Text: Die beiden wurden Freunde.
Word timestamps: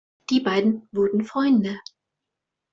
Die 0.31 0.39
beiden 0.39 0.87
wurden 0.93 1.25
Freunde. 1.25 1.77